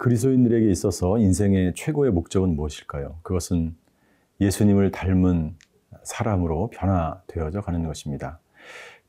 [0.00, 3.18] 그리스도인들에게 있어서 인생의 최고의 목적은 무엇일까요?
[3.22, 3.76] 그것은
[4.40, 5.58] 예수님을 닮은
[6.04, 8.40] 사람으로 변화되어져 가는 것입니다.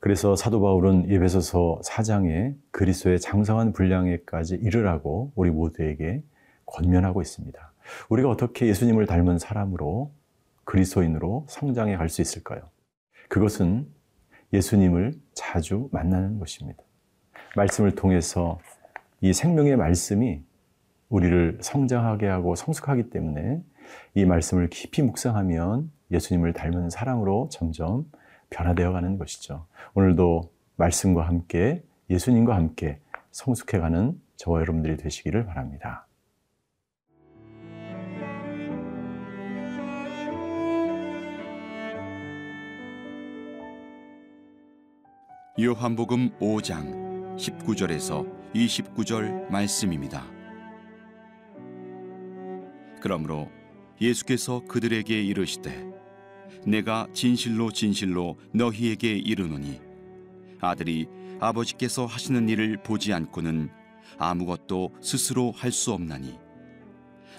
[0.00, 6.22] 그래서 사도 바울은 예배소서 4장에 그리스도의 장성한 분량에까지 이르라고 우리 모두에게
[6.66, 7.72] 권면하고 있습니다.
[8.10, 10.12] 우리가 어떻게 예수님을 닮은 사람으로
[10.64, 12.68] 그리스도인으로 성장해 갈 수 있을까요?
[13.30, 13.88] 그것은
[14.52, 16.82] 예수님을 자주 만나는 것입니다.
[17.56, 18.58] 말씀을 통해서
[19.22, 20.42] 이 생명의 말씀이
[21.12, 23.62] 우리를 성장하게 하고 성숙하기 때문에
[24.14, 28.10] 이 말씀을 깊이 묵상하면 예수님을 닮은 사랑으로 점점
[28.48, 29.66] 변화되어 가는 것이죠.
[29.94, 32.98] 오늘도 말씀과 함께 예수님과 함께
[33.30, 36.06] 성숙해 가는 저와 여러분들이 되시기를 바랍니다.
[45.60, 50.41] 요한복음 5장 19절에서 29절 말씀입니다.
[53.02, 53.50] 그러므로
[54.00, 55.84] 예수께서 그들에게 이르시되
[56.64, 59.80] 내가 진실로 진실로 너희에게 이르노니
[60.60, 61.08] 아들이
[61.40, 63.70] 아버지께서 하시는 일을 보지 않고는
[64.18, 66.38] 아무것도 스스로 할 수 없나니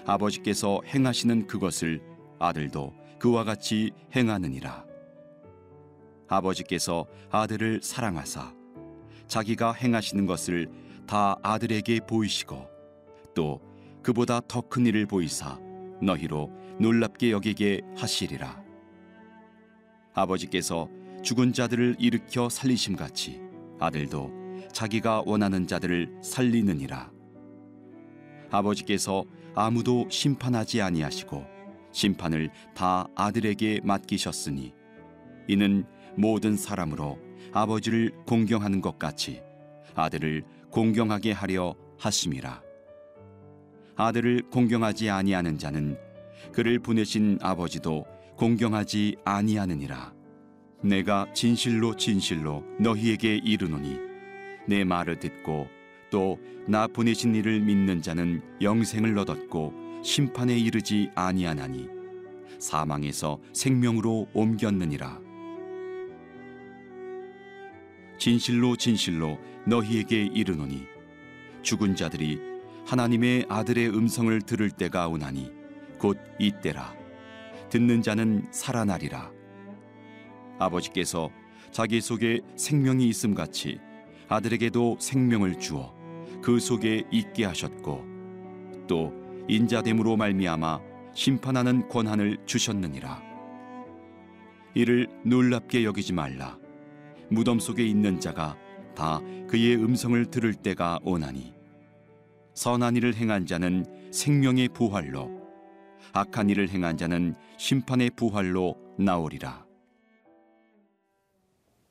[0.04, 2.02] 아버지께서 행하시는 그것을
[2.38, 4.84] 아들도 그와 같이 행하느니라.
[6.28, 8.54] 아버지께서 아들을 사랑하사
[9.28, 10.68] 자기가 행하시는 것을
[11.06, 12.68] 다 아들에게 보이시고
[13.34, 13.73] 또
[14.04, 15.58] 그보다 더 큰 일을 보이사
[16.02, 18.62] 너희로 놀랍게 여기게 하시리라.
[20.12, 20.88] 아버지께서
[21.22, 23.40] 죽은 자들을 일으켜 살리심 같이
[23.80, 24.30] 아들도
[24.72, 27.10] 자기가 원하는 자들을 살리느니라.
[28.50, 29.24] 아버지께서
[29.54, 31.44] 아무도 심판하지 아니하시고
[31.92, 34.74] 심판을 다 아들에게 맡기셨으니
[35.48, 35.84] 이는
[36.16, 37.18] 모든 사람으로
[37.52, 39.40] 아버지를 공경하는 것 같이
[39.94, 42.63] 아들을 공경하게 하려 하심이라.
[43.96, 45.96] 아들을 공경하지 아니하는 자는
[46.52, 48.04] 그를 보내신 아버지도
[48.36, 50.12] 공경하지 아니하느니라.
[50.82, 53.98] 내가 진실로 진실로 너희에게 이르노니
[54.66, 55.68] 내 말을 듣고
[56.10, 61.88] 또 나 보내신 이를 믿는 자는 영생을 얻었고 심판에 이르지 아니하나니
[62.58, 65.20] 사망에서 생명으로 옮겼느니라.
[68.18, 70.86] 진실로 진실로 너희에게 이르노니
[71.60, 72.40] 죽은 자들이
[72.86, 75.50] 하나님의 아들의 음성을 들을 때가 오나니
[75.98, 76.94] 곧 이때라.
[77.70, 79.32] 듣는 자는 살아나리라.
[80.58, 81.30] 아버지께서
[81.70, 83.80] 자기 속에 생명이 있음 같이
[84.28, 85.94] 아들에게도 생명을 주어
[86.42, 88.04] 그 속에 있게 하셨고
[88.86, 89.12] 또
[89.48, 90.80] 인자됨으로 말미암아
[91.14, 93.22] 심판하는 권한을 주셨느니라.
[94.74, 96.58] 이를 놀랍게 여기지 말라.
[97.30, 98.56] 무덤 속에 있는 자가
[98.94, 101.54] 다 그의 음성을 들을 때가 오나니
[102.54, 105.30] 선한 일을 행한 자는 생명의 부활로
[106.12, 109.64] 악한 일을 행한 자는 심판의 부활로 나오리라.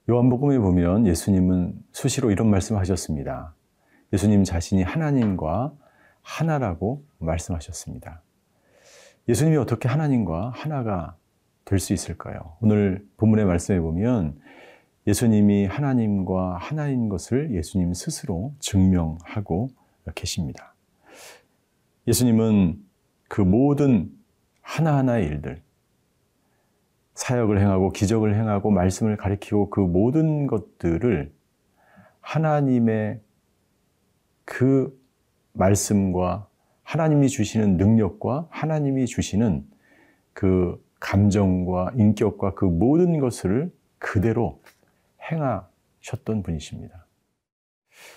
[0.10, 3.56] 요한복음에 보면 예수님은 수시로 이런 말씀하셨습니다.
[4.12, 5.74] 예수님 자신이 하나님과
[6.22, 8.22] 하나라고 말씀하셨습니다.
[9.28, 11.16] 예수님이 어떻게 하나님과 하나가
[11.66, 12.58] 될 수 있을까요?
[12.62, 14.38] 오늘 본문의 말씀에 보면
[15.08, 19.70] 예수님이 하나님과 하나인 것을 예수님 스스로 증명하고
[20.12, 20.76] 계십니다.
[22.08, 22.84] 예수님은
[23.28, 24.12] 그 모든
[24.62, 25.62] 하나하나의 일들,
[27.16, 31.32] 사역을 행하고 기적을 행하고 말씀을 가리키고 그 모든 것들을
[32.22, 33.22] 하나님의
[34.46, 35.00] 그
[35.54, 36.48] 말씀과
[36.84, 39.66] 하나님이 주시는 능력과 하나님이 주시는
[40.34, 44.62] 그 감정과 인격과 그 모든 것을 그대로
[45.32, 47.03] 행하셨던 분이십니다.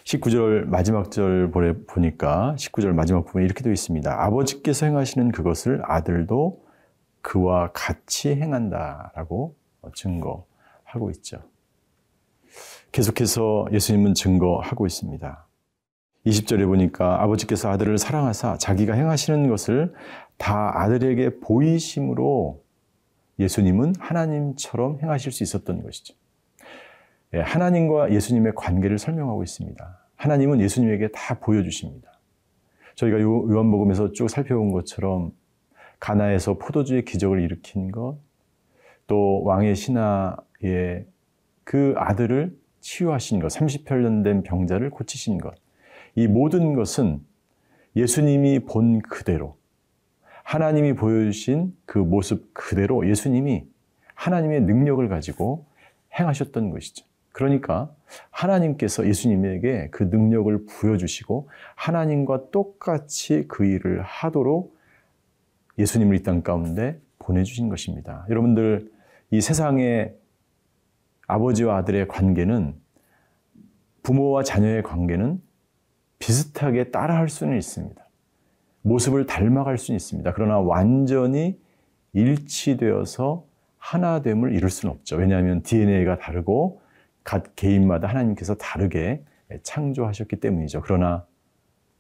[0.05, 4.25] 19절 마지막 절 보니까 19절 마지막 부분에 이렇게 되어 있습니다.
[4.25, 6.65] 아버지께서 행하시는 그것을 아들도
[7.23, 9.57] 그와 같이 행한다라고
[9.95, 11.43] 증거하고 있죠.
[12.93, 15.47] 계속해서 예수님은 증거하고 있습니다.
[16.27, 19.93] 20절에 보니까 아버지께서 아들을 사랑하사 자기가 행하시는 것을
[20.39, 22.63] 다 아들에게 보이심으로
[23.39, 26.15] 예수님은 하나님처럼 행하실 수 있었던 것이죠.
[27.37, 29.99] 예, 하나님과 예수님의 관계를 설명하고 있습니다.
[30.17, 32.11] 하나님은 예수님에게 다 보여주십니다.
[32.95, 35.33] 저희가 요한복음에서 쭉 살펴본 것처럼
[36.01, 38.19] 가나에서 포도주의 기적을 일으킨 것,
[39.07, 41.07] 또 왕의 신하의
[41.65, 45.55] 그 아들을 치유하신 것, 30편 된 병자를 고치신 것,
[46.15, 47.21] 이 모든 것은
[47.97, 49.59] 예수님이 본 그대로,
[50.43, 53.67] 하나님이 보여주신 그 모습 그대로 예수님이
[54.15, 55.67] 하나님의 능력을 가지고
[56.19, 57.06] 행하셨던 것이죠.
[57.37, 57.95] 그러니까
[58.31, 64.75] 하나님께서 예수님에게 그 능력을 부여주시고 하나님과 똑같이 그 일을 하도록
[65.77, 68.25] 예수님을 이 땅 가운데 보내주신 것입니다.
[68.31, 68.91] 여러분들,
[69.33, 70.15] 이 세상의
[71.27, 72.75] 아버지와 아들의 관계는
[74.03, 75.39] 부모와 자녀의 관계는
[76.19, 78.03] 비슷하게 따라할 수는 있습니다.
[78.81, 80.33] 모습을 닮아갈 수는 있습니다.
[80.33, 81.61] 그러나 완전히
[82.15, 83.45] 일치되어서
[83.77, 85.17] 하나됨을 이룰 수는 없죠.
[85.17, 86.86] 왜냐하면 DNA가 다르고
[87.27, 89.21] 각 개인마다 하나님께서 다르게
[89.65, 90.81] 창조하셨기 때문이죠.
[90.83, 91.27] 그러나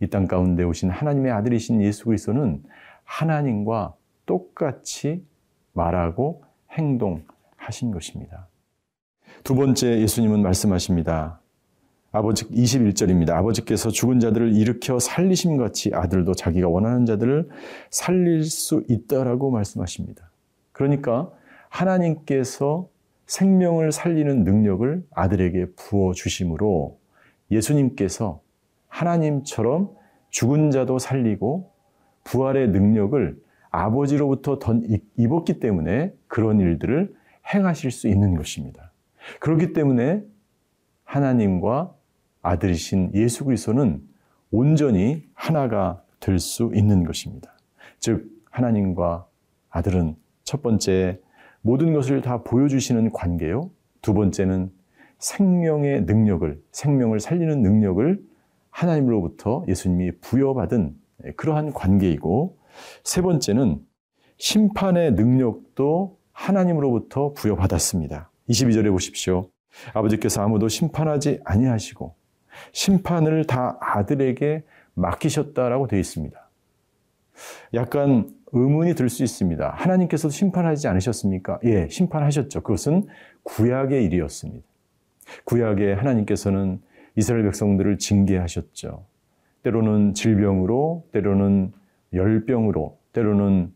[0.01, 2.63] 이 땅 가운데 오신 하나님의 아들이신 예수 그리스도는
[3.03, 3.95] 하나님과
[4.25, 5.25] 똑같이
[5.73, 8.47] 말하고 행동하신 것입니다.
[9.43, 11.41] 두 번째 예수님은 말씀하십니다.
[12.13, 13.31] 아버지 21절입니다.
[13.31, 17.49] 아버지께서 죽은 자들을 일으켜 살리심 같이 아들도 자기가 원하는 자들을
[17.91, 20.31] 살릴 수 있다라고 말씀하십니다.
[20.73, 21.33] 그러니까
[21.69, 22.89] 하나님께서
[23.27, 26.99] 생명을 살리는 능력을 아들에게 부어 주심으로
[27.51, 28.41] 예수님께서
[28.89, 29.91] 하나님처럼
[30.31, 31.73] 죽은 자도 살리고
[32.25, 33.41] 부활의 능력을
[33.71, 34.87] 아버지로부터 던
[35.17, 37.15] 입었기 때문에 그런 일들을
[37.53, 38.93] 행하실 수 있는 것입니다.
[39.41, 40.23] 그렇기 때문에
[41.05, 41.95] 하나님과
[42.43, 44.03] 아들이신 예수 그리스도는
[44.51, 47.57] 온전히 하나가 될 수 있는 것입니다.
[48.01, 49.27] 즉 하나님과
[49.71, 51.21] 아들은 첫 번째
[51.67, 53.73] 모든 것을 다 보여주시는 관계요.
[54.01, 54.71] 두 번째는
[55.19, 58.23] 생명의 능력을 생명을 살리는 능력을
[58.71, 60.95] 하나님으로부터 예수님이 부여받은
[61.35, 62.57] 그러한 관계이고
[63.03, 63.81] 세 번째는
[64.39, 68.31] 심판의 능력도 하나님으로부터 부여받았습니다.
[68.49, 69.51] 22절에 보십시오.
[69.93, 72.15] 아버지께서 아무도 심판하지 아니하시고
[72.71, 74.63] 심판을 다 아들에게
[74.95, 76.49] 맡기셨다라고 되어 있습니다.
[77.75, 79.71] 약간 의문이 들 수 있습니다.
[79.77, 81.61] 하나님께서도 심판하지 않으셨습니까?
[81.65, 82.63] 예, 심판하셨죠.
[82.63, 83.07] 그것은
[83.43, 84.67] 구약의 일이었습니다.
[85.45, 86.81] 구약에 하나님께서는
[87.17, 89.05] 이스라엘 백성들을 징계하셨죠.
[89.63, 91.73] 때로는 질병으로, 때로는
[92.13, 93.73] 열병으로, 때로는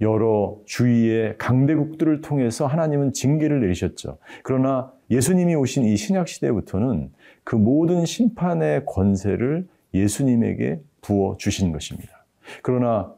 [0.00, 4.18] 여러 주위의 강대국들을 통해서 하나님은 징계를 내리셨죠.
[4.42, 7.12] 그러나 예수님이 오신 이 신약 시대부터는
[7.44, 12.26] 그 모든 심판의 권세를 예수님에게 부어 주신 것입니다.
[12.62, 13.14] 그러나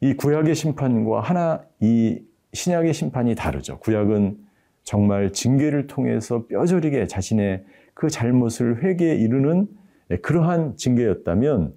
[0.00, 3.78] 이 구약의 심판과 하나 이 신약의 심판이 다르죠.
[3.80, 4.38] 구약은
[4.82, 7.64] 정말 징계를 통해서 뼈저리게 자신의
[7.94, 9.68] 그 잘못을 회개에 이르는
[10.22, 11.74] 그러한 징계였다면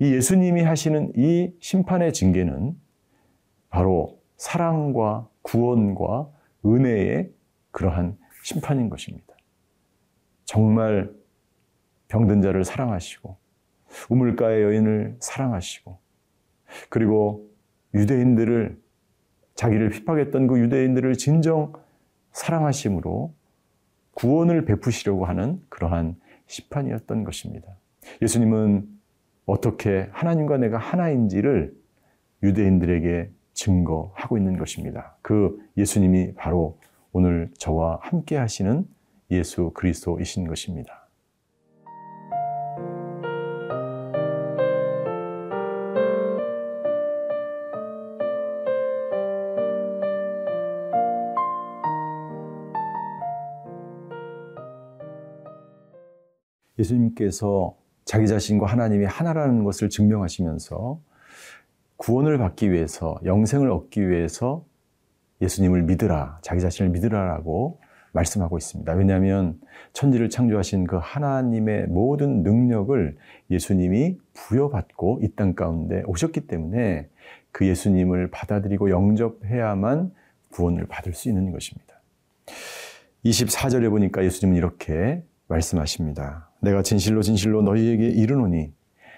[0.00, 2.74] 이 예수님이 하시는 이 심판의 징계는
[3.68, 6.30] 바로 사랑과 구원과
[6.64, 7.30] 은혜의
[7.70, 9.34] 그러한 심판인 것입니다.
[10.44, 11.12] 정말
[12.08, 13.36] 병든 자를 사랑하시고
[14.08, 15.98] 우물가의 여인을 사랑하시고
[16.88, 17.47] 그리고
[17.94, 18.78] 유대인들을
[19.54, 21.72] 자기를 핍박했던 그 유대인들을 진정
[22.32, 23.34] 사랑하심으로
[24.14, 27.68] 구원을 베푸시려고 하는 그러한 심판이었던 것입니다.
[28.22, 28.88] 예수님은
[29.46, 31.74] 어떻게 하나님과 내가 하나인지를
[32.42, 35.16] 유대인들에게 증거하고 있는 것입니다.
[35.22, 36.78] 그 예수님이 바로
[37.12, 38.86] 오늘 저와 함께 하시는
[39.30, 40.97] 예수 그리스도이신 것입니다.
[56.78, 61.00] 예수님께서 자기 자신과 하나님이 하나라는 것을 증명하시면서
[61.96, 64.64] 구원을 받기 위해서, 영생을 얻기 위해서
[65.42, 67.80] 예수님을 믿으라, 자기 자신을 믿으라라고
[68.12, 68.92] 말씀하고 있습니다.
[68.94, 69.60] 왜냐하면
[69.92, 73.16] 천지를 창조하신 그 하나님의 모든 능력을
[73.50, 77.08] 예수님이 부여받고 이 땅 가운데 오셨기 때문에
[77.52, 80.12] 그 예수님을 받아들이고 영접해야만
[80.50, 82.00] 구원을 받을 수 있는 것입니다.
[83.24, 86.50] 24절에 보니까 예수님은 이렇게 말씀하십니다.
[86.60, 88.72] 내가 진실로 진실로 너희에게 이르노니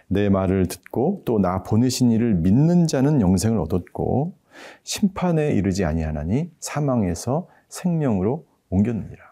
[0.09, 4.35] 내 말을 듣고 또 나 보내신 이를 믿는 자는 영생을 얻었고
[4.83, 9.23] 심판에 이르지 아니하나니 사망에서 생명으로 옮겼느니라.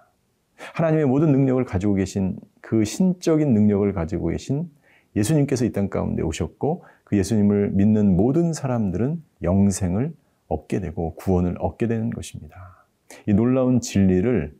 [0.75, 4.71] 하나님의 모든 능력을 가지고 계신 그 신적인 능력을 가지고 계신
[5.17, 10.13] 예수님께서 이 땅 가운데 오셨고 그 예수님을 믿는 모든 사람들은 영생을
[10.49, 12.87] 얻게 되고 구원을 얻게 되는 것입니다.
[13.27, 14.55] 이 놀라운 진리를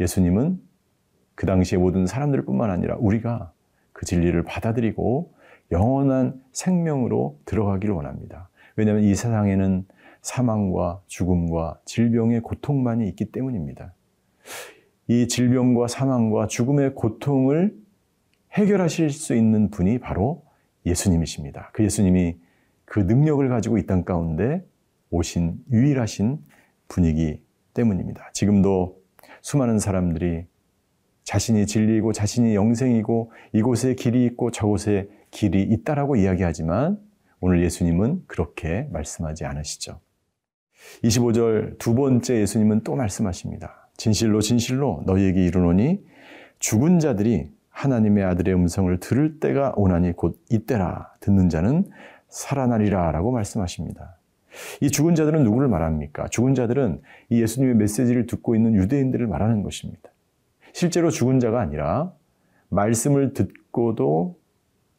[0.00, 0.60] 예수님은
[1.36, 3.52] 그 당시의 모든 사람들 뿐만 아니라 우리가
[3.92, 5.32] 그 진리를 받아들이고
[5.70, 8.48] 영원한 생명으로 들어가기를 원합니다.
[8.74, 9.86] 왜냐하면 이 세상에는
[10.22, 13.94] 사망과 죽음과 질병의 고통만이 있기 때문입니다.
[15.08, 17.76] 이 질병과 사망과 죽음의 고통을
[18.52, 20.42] 해결하실 수 있는 분이 바로
[20.84, 21.70] 예수님이십니다.
[21.72, 22.36] 그 예수님이
[22.84, 24.64] 그 능력을 가지고 이 땅 가운데
[25.10, 26.38] 오신 유일하신
[26.88, 27.42] 분이기
[27.74, 28.30] 때문입니다.
[28.32, 29.00] 지금도
[29.42, 30.46] 수많은 사람들이
[31.26, 36.98] 자신이 진리이고 자신이 영생이고 이곳에 길이 있고 저곳에 길이 있다라고 이야기하지만
[37.40, 40.00] 오늘 예수님은 그렇게 말씀하지 않으시죠.
[41.02, 43.88] 25절 두 번째 예수님은 또 말씀하십니다.
[43.96, 46.04] 진실로 진실로 너희에게 이르노니
[46.60, 51.90] 죽은 자들이 하나님의 아들의 음성을 들을 때가 오나니 곧 이때라 듣는 자는
[52.28, 54.16] 살아나리라 라고 말씀하십니다.
[54.80, 56.28] 이 죽은 자들은 누구를 말합니까?
[56.28, 60.08] 죽은 자들은 이 예수님의 메시지를 듣고 있는 유대인들을 말하는 것입니다.
[60.76, 62.12] 실제로 죽은 자가 아니라
[62.68, 64.38] 말씀을 듣고도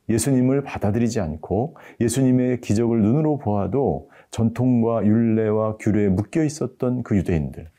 [0.10, 7.69] 예수님을 받아들이지 않고 예수님의 기적을 눈으로 보아도 전통과 윤례와 규례에 묶여 있었던 그 유대인들.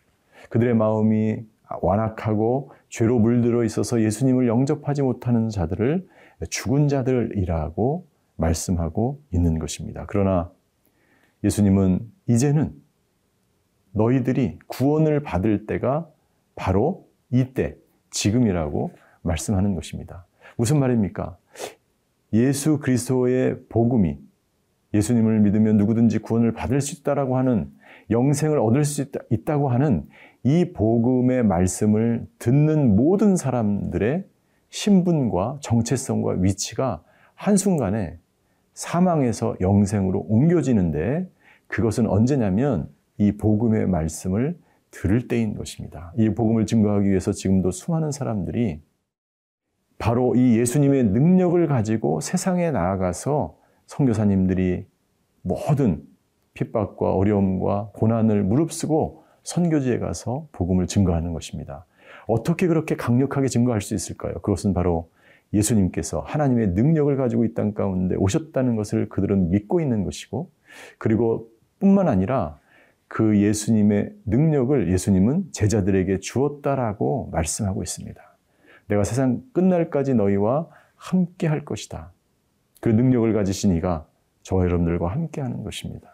[0.49, 1.38] 그들의 마음이
[1.83, 6.07] 완악하고 죄로 물들어 있어서 예수님을 영접하지 못하는 자들을
[6.50, 10.05] 죽은 자들이라고 말씀하고 있는 것입니다.
[10.07, 10.52] 그러나
[11.43, 12.81] 예수님은 이제는
[13.90, 16.09] 너희들이 구원을 받을 때가
[16.55, 17.76] 바로 이때,
[18.11, 20.27] 지금이라고 말씀하는 것입니다.
[20.57, 21.37] 무슨 말입니까?
[22.33, 24.19] 예수 그리스도의 복음이
[24.95, 27.71] 예수님을 믿으면 누구든지 구원을 받을 수 있다라고 하는
[28.11, 30.07] 영생을 얻을 수 있다, 고 하는
[30.43, 34.25] 이 복음의 말씀을 듣는 모든 사람들의
[34.71, 37.03] 신분과 정체성과 위치가
[37.35, 38.19] 한순간에
[38.73, 41.29] 사망에서 영생으로 옮겨지는데
[41.67, 42.88] 그것은 언제냐면
[43.19, 44.57] 이 복음의 말씀을
[44.90, 46.12] 들을 때인 것입니다.
[46.16, 48.80] 이 복음을 증거하기 위해서 지금도 수많은 사람들이
[49.99, 54.87] 바로 이 예수님의 능력을 가지고 세상에 나아가서 선교사님들이
[55.42, 56.02] 모든
[56.54, 61.87] 핍박과 어려움과 고난을 무릅쓰고 선교지에 가서 복음을 증거하는 것입니다.
[62.26, 64.35] 어떻게 그렇게 강력하게 증거할 수 있을까요?
[64.35, 65.11] 그것은 바로
[65.52, 70.50] 예수님께서 하나님의 능력을 가지고 이 땅 가운데 오셨다는 것을 그들은 믿고 있는 것이고,
[70.99, 72.59] 그리고 뿐만 아니라
[73.09, 78.21] 그 예수님의 능력을 예수님은 제자들에게 주었다라고 말씀하고 있습니다.
[78.88, 82.12] 내가 세상 끝날까지 너희와 함께 할 것이다.
[82.81, 84.07] 그 능력을 가지신 이가
[84.43, 86.12] 저와 여러분들과 함께 하는 것입니다.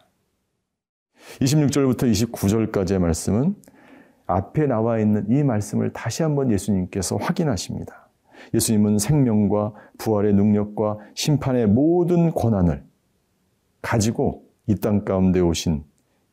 [1.40, 3.54] 26절부터 29절까지의 말씀은
[4.26, 8.08] 앞에 나와 있는 이 말씀을 다시 한번 예수님께서 확인하십니다.
[8.52, 12.84] 예수님은 생명과 부활의 능력과 심판의 모든 권한을
[13.82, 15.84] 가지고 이 땅 가운데 오신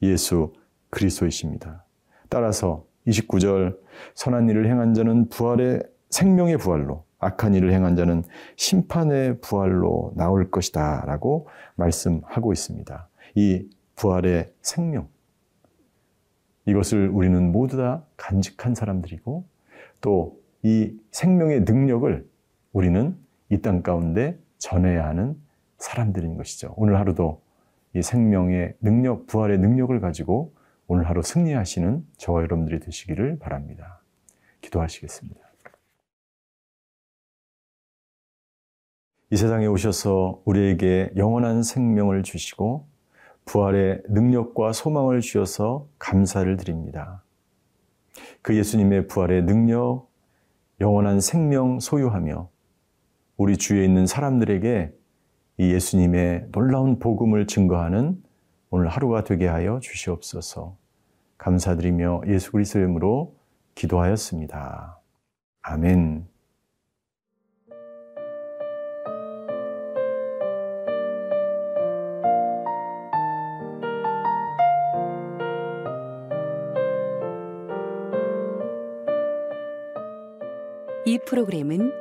[0.02, 0.54] 예수
[0.90, 1.86] 그리스도이십니다.
[2.30, 3.78] 따라서 29절
[4.16, 8.24] 선한 일을 행한 자는 부활의 생명의 부활로 악한 일을 행한 자는
[8.56, 13.10] 심판의 부활로 나올 것이다 라고 말씀하고 있습니다.
[13.36, 15.08] 이 부활의 생명.
[16.66, 19.46] 이것을 우리는 모두 다 간직한 사람들이고
[20.02, 22.28] 또 이 생명의 능력을
[22.74, 23.18] 우리는
[23.50, 25.36] 이 땅 가운데 전해야 하는
[25.78, 26.74] 사람들인 것이죠.
[26.78, 27.42] 오늘 하루도
[27.94, 30.54] 이 생명의 능력, 부활의 능력을 가지고
[30.88, 34.02] 오늘 하루 승리하시는 저와 여러분들이 되시기를 바랍니다.
[34.62, 35.40] 기도하시겠습니다.
[39.34, 42.86] 이 세상에 오셔서 우리에게 영원한 생명을 주시고
[43.46, 47.24] 부활의 능력과 소망을 주셔서 감사를 드립니다.
[48.42, 50.10] 그 예수님의 부활의 능력,
[50.82, 52.50] 영원한 생명 소유하며
[53.38, 54.92] 우리 주위에 있는 사람들에게
[55.62, 58.20] 이 예수님의 놀라운 복음을 증거하는
[58.72, 60.76] 오늘 하루가 되게 하여 주시옵소서.
[61.38, 63.36] 감사드리며 예수 그리스도의 이름으로
[63.76, 65.00] 기도하였습니다.
[65.62, 66.28] 아멘.
[81.06, 82.01] 이 프로그램은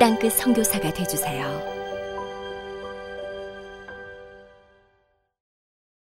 [0.00, 1.79] 땅끝 선교사가 되주세요